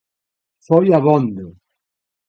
Foi 0.67 0.85
abondo. 0.99 1.45